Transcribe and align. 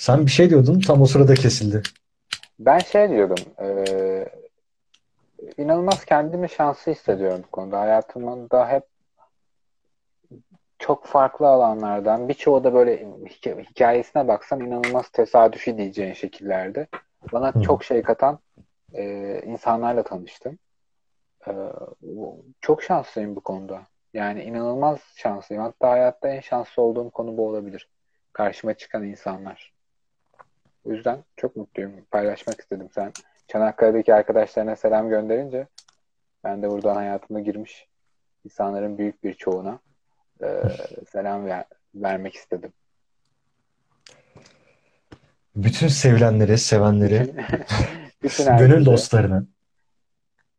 Sen 0.00 0.26
bir 0.26 0.30
şey 0.30 0.50
diyordun 0.50 0.80
tam 0.80 1.02
o 1.02 1.06
sırada 1.06 1.34
kesildi. 1.34 1.82
Ben 2.58 2.78
şey 2.78 3.10
diyordum. 3.10 3.44
E, 3.60 3.68
inanılmaz 5.58 6.04
kendimi 6.04 6.48
şanslı 6.48 6.92
hissediyorum 6.92 7.44
bu 7.46 7.50
konuda. 7.50 7.80
Hayatımın 7.80 8.50
da 8.50 8.68
hep 8.68 8.82
çok 10.78 11.06
farklı 11.06 11.46
alanlardan 11.48 12.28
birçoğu 12.28 12.64
da 12.64 12.74
böyle 12.74 13.06
hikayesine 13.70 14.28
baksan 14.28 14.60
inanılmaz 14.60 15.08
tesadüfi 15.08 15.76
diyeceğin 15.76 16.14
şekillerde 16.14 16.86
bana 17.32 17.54
Hı. 17.54 17.62
çok 17.62 17.84
şey 17.84 18.02
katan 18.02 18.38
e, 18.94 19.42
insanlarla 19.46 20.02
tanıştım. 20.02 20.58
E, 21.46 21.52
çok 22.60 22.82
şanslıyım 22.82 23.36
bu 23.36 23.40
konuda. 23.40 23.82
Yani 24.14 24.42
inanılmaz 24.42 25.00
şanslıyım. 25.16 25.64
Hatta 25.64 25.90
hayatta 25.90 26.28
en 26.28 26.40
şanslı 26.40 26.82
olduğum 26.82 27.10
konu 27.10 27.36
bu 27.36 27.48
olabilir. 27.48 27.88
Karşıma 28.32 28.74
çıkan 28.74 29.04
insanlar. 29.04 29.79
O 30.84 30.92
yüzden 30.92 31.24
çok 31.36 31.56
mutluyum. 31.56 31.92
Paylaşmak 32.10 32.60
istedim. 32.60 32.88
Sen 32.94 33.12
Çanakkale'deki 33.48 34.14
arkadaşlarına 34.14 34.76
selam 34.76 35.08
gönderince 35.08 35.66
ben 36.44 36.62
de 36.62 36.70
buradan 36.70 36.94
hayatıma 36.94 37.40
girmiş 37.40 37.88
insanların 38.44 38.98
büyük 38.98 39.24
bir 39.24 39.34
çoğuna 39.34 39.78
e, 40.42 40.62
selam 41.12 41.46
ver, 41.46 41.64
vermek 41.94 42.34
istedim. 42.34 42.72
Bütün 45.56 45.88
sevilenlere, 45.88 46.56
sevenlere, 46.56 47.20
bütün, 47.20 47.36
bütün 48.22 48.56
gönül 48.56 48.84
dostlarına. 48.84 49.44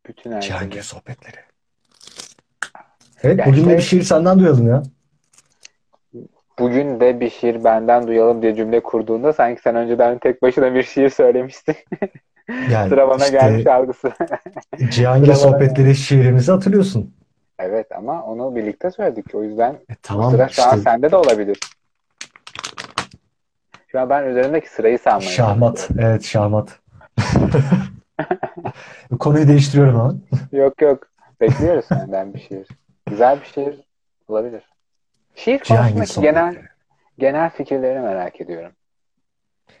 Bütün 0.06 0.32
herkese. 0.32 0.48
Cihangir 0.48 0.82
sohbetleri. 0.82 1.36
Evet, 3.22 3.38
yani 3.38 3.52
bugün 3.52 3.70
de 3.70 3.76
bir 3.76 3.82
şiir 3.82 4.02
senden 4.02 4.38
duyalım 4.38 4.68
ya. 4.68 4.82
Bugün 6.58 7.00
de 7.00 7.20
bir 7.20 7.30
şiir 7.30 7.64
benden 7.64 8.06
duyalım 8.06 8.42
diye 8.42 8.54
cümle 8.54 8.80
kurduğunda 8.80 9.32
sanki 9.32 9.62
sen 9.62 9.76
önceden 9.76 10.18
tek 10.18 10.42
başına 10.42 10.74
bir 10.74 10.82
şiir 10.82 11.10
söylemiştin. 11.10 11.76
Yani 12.70 12.84
Sıra 12.88 13.08
bana 13.08 13.24
işte, 13.24 13.38
gelmiş 13.38 13.66
algısı. 13.66 14.12
Cihangir 14.90 15.34
sohbetleri 15.34 15.76
gelmiş. 15.76 16.08
şiirimizi 16.08 16.52
hatırlıyorsun. 16.52 17.14
Evet 17.58 17.92
ama 17.92 18.22
onu 18.22 18.56
birlikte 18.56 18.90
söyledik. 18.90 19.34
O 19.34 19.42
yüzden 19.42 19.72
e, 19.72 19.94
tamam, 20.02 20.30
sıra 20.30 20.48
şu 20.48 20.50
işte. 20.50 20.64
an 20.64 20.76
sende 20.76 21.10
de 21.10 21.16
olabilir. 21.16 21.58
Şu 23.88 24.00
an 24.00 24.10
ben 24.10 24.24
üzerindeki 24.24 24.70
sırayı 24.70 24.98
sanmayı 24.98 25.30
Şahmat. 25.30 25.88
Evet 25.98 26.24
şahmat. 26.24 26.78
Konuyu 29.18 29.48
değiştiriyorum 29.48 30.00
ama. 30.00 30.14
yok 30.52 30.82
yok. 30.82 31.06
Bekliyoruz 31.40 31.84
senden 31.84 32.34
bir 32.34 32.40
şiir. 32.40 32.66
Güzel 33.06 33.40
bir 33.40 33.46
şiir 33.46 33.80
olabilir. 34.28 34.71
Şiir 35.34 35.58
konusundaki 35.58 36.20
genel 36.20 36.56
genel 37.18 37.50
fikirlerini 37.50 38.00
merak 38.00 38.40
ediyorum. 38.40 38.72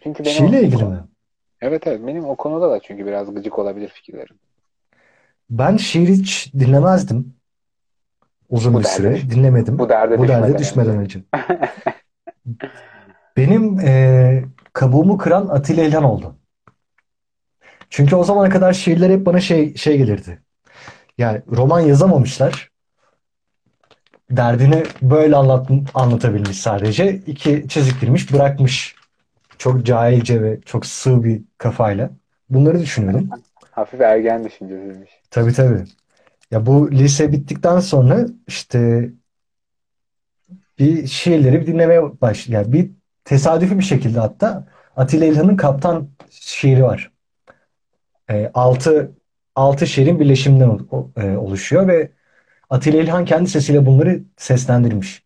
Çünkü 0.02 0.24
benim 0.24 0.36
Şiirle 0.36 0.62
ilgili 0.62 0.84
mi? 0.84 1.00
Evet 1.60 1.86
evet. 1.86 2.06
Benim 2.06 2.24
o 2.24 2.36
konuda 2.36 2.70
da 2.70 2.80
çünkü 2.80 3.06
biraz 3.06 3.34
gıcık 3.34 3.58
olabilir 3.58 3.88
fikirlerim. 3.88 4.36
Ben 5.50 5.76
şiir 5.76 6.08
hiç 6.08 6.52
dinlemezdim. 6.54 7.34
Uzun 8.48 8.74
bu 8.74 8.78
bir 8.78 8.84
süre. 8.84 9.30
Dinlemedim. 9.30 9.78
Bu 9.78 9.88
derde, 9.88 10.18
bu 10.18 10.28
derde 10.28 10.58
düşmeden, 10.58 10.98
önce. 10.98 11.20
Benim 13.36 13.80
e, 13.80 14.44
kabuğumu 14.72 15.18
kıran 15.18 15.46
Atilla 15.46 15.82
İlhan 15.82 16.04
oldu. 16.04 16.36
Çünkü 17.90 18.16
o 18.16 18.24
zamana 18.24 18.48
kadar 18.48 18.72
şiirler 18.72 19.10
hep 19.10 19.26
bana 19.26 19.40
şey 19.40 19.74
şey 19.74 19.98
gelirdi. 19.98 20.42
Yani 21.18 21.42
roman 21.56 21.80
yazamamışlar. 21.80 22.71
Derdini 24.36 24.82
böyle 25.02 25.36
anlat, 25.36 25.70
anlatabilmiş 25.94 26.60
sadece. 26.60 27.16
İki 27.26 27.68
çizik 27.68 28.00
girmiş 28.00 28.32
bırakmış. 28.32 28.96
Çok 29.58 29.86
cahilce 29.86 30.42
ve 30.42 30.60
çok 30.60 30.86
sığ 30.86 31.24
bir 31.24 31.42
kafayla. 31.58 32.10
Bunları 32.50 32.80
düşünüyordum. 32.80 33.30
Hafif 33.70 34.00
ergen 34.00 34.44
düşüncesiymiş. 34.44 35.10
Tabii 35.30 35.52
tabii. 35.52 35.84
Ya 36.50 36.66
bu 36.66 36.90
lise 36.90 37.32
bittikten 37.32 37.80
sonra 37.80 38.26
işte 38.46 39.10
bir 40.78 41.06
şiirleri 41.06 41.60
bir 41.60 41.66
dinlemeye 41.66 42.20
baş 42.20 42.48
yani 42.48 42.72
bir 42.72 42.90
tesadüfi 43.24 43.78
bir 43.78 43.84
şekilde 43.84 44.18
hatta 44.18 44.68
Atilla 44.96 45.26
İlhan'ın 45.26 45.56
Kaptan 45.56 46.08
şiiri 46.30 46.82
var. 46.82 47.12
E, 48.30 48.50
altı 48.54 49.12
altı 49.54 49.86
şiirin 49.86 50.20
birleşiminden 50.20 50.78
e, 51.16 51.36
oluşuyor 51.36 51.88
ve 51.88 52.12
Atilla 52.72 53.02
İlhan 53.02 53.24
kendi 53.24 53.50
sesiyle 53.50 53.86
bunları 53.86 54.22
seslendirmiş. 54.36 55.24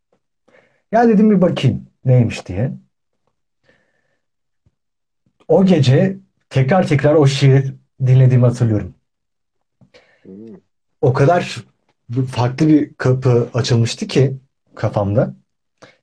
Ya 0.92 1.08
dedim 1.08 1.30
bir 1.30 1.40
bakayım 1.40 1.86
neymiş 2.04 2.46
diye. 2.46 2.72
O 5.48 5.64
gece 5.64 6.16
tekrar 6.50 6.86
tekrar 6.86 7.14
o 7.14 7.26
şiiri 7.26 7.72
dinlediğimi 8.06 8.46
hatırlıyorum. 8.46 8.94
O 11.00 11.12
kadar 11.12 11.64
farklı 12.30 12.68
bir 12.68 12.94
kapı 12.94 13.50
açılmıştı 13.54 14.06
ki 14.06 14.36
kafamda. 14.74 15.34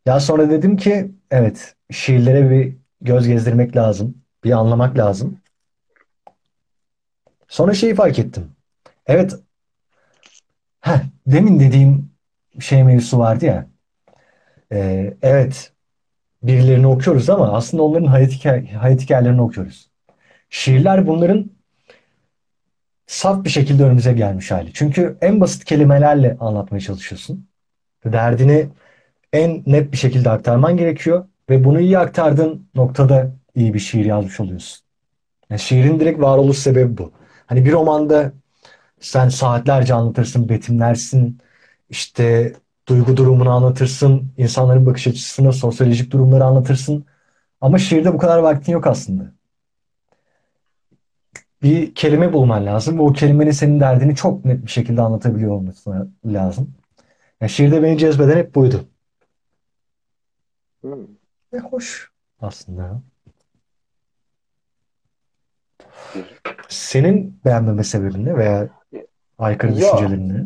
Ya 0.06 0.20
sonra 0.20 0.50
dedim 0.50 0.78
ki 0.78 1.12
evet 1.32 1.76
şiirlere 1.92 2.50
bir 2.50 2.78
göz 3.02 3.28
gezdirmek 3.28 3.76
lazım. 3.76 4.18
Bir 4.44 4.52
anlamak 4.52 4.98
lazım. 4.98 5.40
Sonra 7.48 7.74
şeyi 7.74 7.96
fark 7.96 8.20
ettim. 8.20 8.52
Evet 9.06 9.34
heh, 10.84 11.00
demin 11.28 11.60
dediğim 11.60 12.12
şey 12.60 12.84
mevzusu 12.84 13.20
vardı 13.20 13.46
ya. 13.46 13.68
Ee, 14.72 15.14
evet 15.22 15.72
birilerini 16.44 16.88
okuyoruz 16.88 17.30
ama 17.30 17.54
aslında 17.54 17.84
onların 17.84 18.08
hayat, 18.08 18.32
hikaye, 18.32 18.74
hayat 18.74 19.02
hikayelerini 19.02 19.42
okuyoruz. 19.42 19.90
Şiirler 20.50 21.08
bunların 21.08 21.52
saf 23.08 23.46
bir 23.46 23.50
şekilde 23.50 23.84
önümüze 23.84 24.14
gelmiş 24.14 24.52
hali. 24.52 24.74
Çünkü 24.74 25.18
en 25.22 25.42
basit 25.42 25.66
kelimelerle 25.66 26.38
anlatmaya 26.40 26.82
çalışıyorsun. 26.82 27.48
Derdini 28.06 28.68
en 29.34 29.64
net 29.66 29.92
bir 29.92 29.98
şekilde 29.98 30.30
aktarman 30.30 30.78
gerekiyor 30.78 31.26
ve 31.50 31.64
bunu 31.64 31.80
iyi 31.80 31.98
aktardığın 32.00 32.70
noktada 32.76 33.36
iyi 33.56 33.74
bir 33.74 33.80
şiir 33.80 34.06
yazmış 34.06 34.40
oluyorsun. 34.40 34.86
Yani 35.50 35.60
şiirin 35.60 36.00
direkt 36.00 36.22
varoluş 36.22 36.58
sebebi 36.58 36.98
bu. 36.98 37.12
Hani 37.46 37.66
bir 37.66 37.72
romanda 37.72 38.34
sen 39.04 39.30
saatlerce 39.30 39.94
anlatırsın, 39.94 40.50
betimlersin, 40.50 41.40
işte 41.90 42.54
duygu 42.88 43.18
durumunu 43.18 43.50
anlatırsın, 43.52 44.34
insanların 44.38 44.86
bakış 44.86 45.08
açısını, 45.08 45.54
sosyolojik 45.54 46.12
durumları 46.12 46.44
anlatırsın. 46.46 47.06
Ama 47.62 47.78
şiirde 47.78 48.14
bu 48.14 48.18
kadar 48.18 48.40
vaktin 48.40 48.72
yok 48.72 48.88
aslında. 48.88 49.32
Bir 51.62 51.96
kelime 51.96 52.34
bulman 52.34 52.66
lazım 52.66 52.98
ve 52.98 53.02
o 53.02 53.14
kelimenin 53.14 53.52
senin 53.52 53.80
derdini 53.80 54.16
çok 54.16 54.46
net 54.46 54.66
bir 54.66 54.72
şekilde 54.72 55.02
anlatabiliyor 55.02 55.52
olması 55.52 56.10
lazım. 56.26 56.74
Yani 57.42 57.50
şiirde 57.50 57.84
beni 57.84 57.98
cezbeden 57.98 58.38
hep 58.38 58.56
buydu. 58.56 58.86
Hmm. 60.82 61.08
Ve 61.54 61.60
hoş 61.60 62.12
aslında. 62.42 63.02
Senin 66.70 67.40
beğenmeme 67.46 67.84
sebebin 67.84 68.26
ne 68.26 68.38
veya 68.38 68.70
aykırı 69.40 69.72
Yo, 69.72 69.78
düşüncelerin 69.78 70.30
ne? 70.30 70.46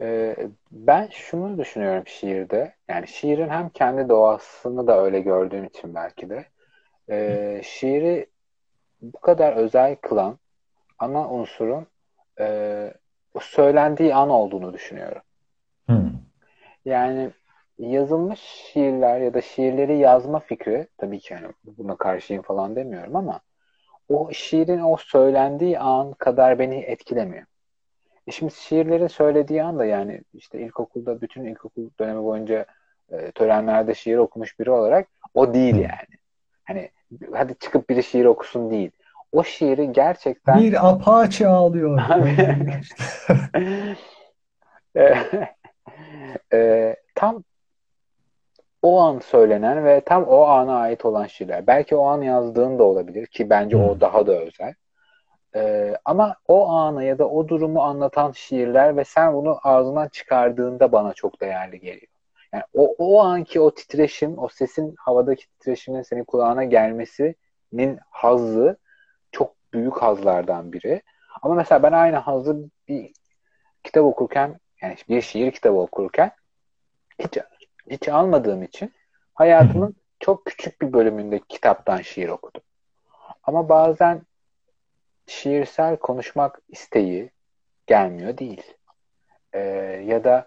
E, 0.00 0.36
ben 0.70 1.08
şunu 1.10 1.58
düşünüyorum 1.58 2.06
şiirde. 2.06 2.74
Yani 2.88 3.08
şiirin 3.08 3.48
hem 3.48 3.68
kendi 3.68 4.08
doğasını 4.08 4.86
da 4.86 5.02
öyle 5.02 5.20
gördüğüm 5.20 5.64
için 5.64 5.94
belki 5.94 6.30
de. 6.30 6.46
E, 7.10 7.60
şiiri 7.64 8.26
bu 9.02 9.20
kadar 9.20 9.52
özel 9.52 9.96
kılan 9.96 10.38
ana 10.98 11.30
unsurun 11.30 11.86
e, 12.40 12.92
söylendiği 13.40 14.14
an 14.14 14.30
olduğunu 14.30 14.72
düşünüyorum. 14.72 15.22
Hmm. 15.86 16.10
Yani 16.84 17.30
yazılmış 17.78 18.40
şiirler 18.40 19.20
ya 19.20 19.34
da 19.34 19.40
şiirleri 19.40 19.98
yazma 19.98 20.38
fikri 20.38 20.86
tabii 20.98 21.18
ki 21.18 21.34
yani 21.34 21.46
buna 21.64 21.96
karşıyım 21.96 22.42
falan 22.42 22.76
demiyorum 22.76 23.16
ama 23.16 23.40
o 24.08 24.32
şiirin 24.32 24.80
o 24.80 24.96
söylendiği 24.96 25.78
an 25.78 26.12
kadar 26.12 26.58
beni 26.58 26.76
etkilemiyor. 26.76 27.44
E 28.28 28.30
şimdi 28.30 28.54
şiirlerin 28.54 29.06
söylediği 29.06 29.62
anda 29.62 29.84
yani 29.84 30.20
işte 30.34 30.60
ilkokulda 30.60 31.20
bütün 31.20 31.44
ilkokul 31.44 31.90
dönemi 32.00 32.24
boyunca 32.24 32.66
e, 33.10 33.30
törenlerde 33.30 33.94
şiir 33.94 34.16
okumuş 34.16 34.58
biri 34.58 34.70
olarak 34.70 35.08
o 35.34 35.54
değil 35.54 35.76
yani. 35.76 36.18
Hani 36.64 36.90
hadi 37.32 37.58
çıkıp 37.58 37.88
biri 37.90 38.02
şiir 38.02 38.24
okusun 38.24 38.70
değil. 38.70 38.90
O 39.32 39.44
şiiri 39.44 39.92
gerçekten 39.92 40.58
bir 40.58 40.88
apache 40.88 41.48
ağlıyor. 41.48 42.00
e, 44.96 45.14
e, 46.52 46.96
tam 47.14 47.44
o 48.82 49.00
an 49.00 49.18
söylenen 49.18 49.84
ve 49.84 50.00
tam 50.00 50.24
o 50.24 50.42
ana 50.42 50.76
ait 50.76 51.04
olan 51.04 51.26
şiirler. 51.26 51.66
Belki 51.66 51.96
o 51.96 52.04
an 52.04 52.22
yazdığın 52.22 52.78
da 52.78 52.82
olabilir 52.82 53.26
ki 53.26 53.50
bence 53.50 53.76
o 53.76 54.00
daha 54.00 54.26
da 54.26 54.32
özel. 54.32 54.74
Ee, 55.54 55.94
ama 56.04 56.36
o 56.48 56.68
anı 56.68 57.04
ya 57.04 57.18
da 57.18 57.28
o 57.28 57.48
durumu 57.48 57.82
anlatan 57.82 58.32
şiirler 58.32 58.96
ve 58.96 59.04
sen 59.04 59.34
bunu 59.34 59.58
ağzından 59.62 60.08
çıkardığında 60.08 60.92
bana 60.92 61.14
çok 61.14 61.40
değerli 61.40 61.80
geliyor. 61.80 62.12
Yani 62.52 62.64
o, 62.74 62.94
o 62.98 63.20
anki 63.22 63.60
o 63.60 63.74
titreşim, 63.74 64.38
o 64.38 64.48
sesin 64.48 64.94
havadaki 64.98 65.48
titreşimin 65.48 66.02
senin 66.02 66.24
kulağına 66.24 66.64
gelmesinin 66.64 67.98
hazzı 68.10 68.76
çok 69.32 69.54
büyük 69.72 69.96
hazlardan 70.02 70.72
biri. 70.72 71.02
Ama 71.42 71.54
mesela 71.54 71.82
ben 71.82 71.92
aynı 71.92 72.16
hazzı 72.16 72.70
bir 72.88 73.12
kitap 73.84 74.04
okurken 74.04 74.60
yani 74.82 74.96
bir 75.08 75.22
şiir 75.22 75.52
kitabı 75.52 75.78
okurken 75.78 76.30
hiç, 77.18 77.38
hiç 77.90 78.08
almadığım 78.08 78.62
için 78.62 78.92
hayatımın 79.34 79.96
çok 80.20 80.46
küçük 80.46 80.80
bir 80.82 80.92
bölümünde 80.92 81.40
kitaptan 81.48 82.00
şiir 82.00 82.28
okudum. 82.28 82.62
Ama 83.42 83.68
bazen 83.68 84.22
şiirsel 85.38 85.96
konuşmak 85.96 86.60
isteği 86.68 87.30
gelmiyor 87.86 88.38
değil. 88.38 88.62
Ee, 89.52 89.58
ya 90.06 90.24
da 90.24 90.46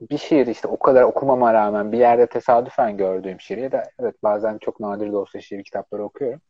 bir 0.00 0.18
şiir 0.18 0.46
işte 0.46 0.68
o 0.68 0.78
kadar 0.78 1.02
okumama 1.02 1.54
rağmen 1.54 1.92
bir 1.92 1.98
yerde 1.98 2.26
tesadüfen 2.26 2.96
gördüğüm 2.96 3.40
şiir 3.40 3.58
ya 3.58 3.72
da 3.72 3.84
evet 4.00 4.14
bazen 4.22 4.58
çok 4.58 4.80
nadir 4.80 5.12
de 5.12 5.16
olsa 5.16 5.40
şiir 5.40 5.64
kitapları 5.64 6.04
okuyorum. 6.04 6.40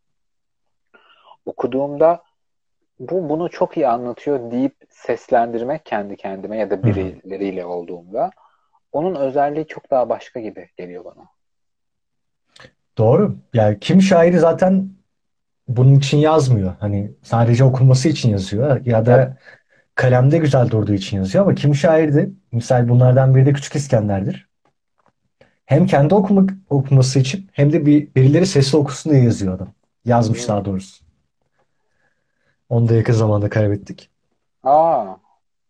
Okuduğumda 1.46 2.22
bu 3.00 3.28
bunu 3.28 3.50
çok 3.50 3.76
iyi 3.76 3.88
anlatıyor 3.88 4.50
deyip 4.50 4.76
seslendirmek 4.90 5.86
kendi 5.86 6.16
kendime 6.16 6.58
ya 6.58 6.70
da 6.70 6.82
birileriyle 6.82 7.64
olduğumda 7.64 8.30
onun 8.92 9.14
özelliği 9.14 9.66
çok 9.66 9.90
daha 9.90 10.08
başka 10.08 10.40
gibi 10.40 10.68
geliyor 10.76 11.04
bana. 11.04 11.24
Doğru. 12.98 13.36
Yani 13.54 13.80
kim 13.80 14.02
şairi 14.02 14.38
zaten 14.38 14.99
bunun 15.76 15.94
için 15.94 16.18
yazmıyor. 16.18 16.74
Hani 16.80 17.12
sadece 17.22 17.64
okunması 17.64 18.08
için 18.08 18.30
yazıyor 18.30 18.86
ya 18.86 19.06
da 19.06 19.36
kalemde 19.94 20.38
güzel 20.38 20.70
durduğu 20.70 20.92
için 20.92 21.16
yazıyor 21.16 21.44
ama 21.44 21.54
kim 21.54 21.74
şair 21.74 22.14
de 22.14 22.30
misal 22.52 22.88
bunlardan 22.88 23.34
biri 23.34 23.46
de 23.46 23.52
Küçük 23.52 23.76
İskender'dir. 23.76 24.48
Hem 25.66 25.86
kendi 25.86 26.14
okumak, 26.14 26.50
okuması 26.70 27.18
için 27.18 27.50
hem 27.52 27.72
de 27.72 27.86
bir, 27.86 28.14
birileri 28.14 28.46
sesli 28.46 28.78
okusun 28.78 29.12
diye 29.12 29.24
yazıyor 29.24 29.54
adam. 29.54 29.68
Yazmış 30.04 30.48
daha 30.48 30.64
doğrusu. 30.64 31.04
Onu 32.68 32.88
da 32.88 32.94
yakın 32.94 33.12
zamanda 33.12 33.48
kaybettik. 33.48 34.10
Aa, 34.62 35.16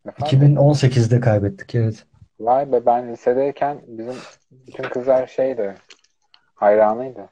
efendim? 0.06 0.56
2018'de 0.56 1.20
kaybettik 1.20 1.74
evet. 1.74 2.06
Vay 2.40 2.72
be 2.72 2.86
ben 2.86 3.12
lisedeyken 3.12 3.80
bizim 3.86 4.14
bütün 4.50 4.82
kızlar 4.82 5.26
şeydi 5.26 5.74
hayranıydı. 6.54 7.28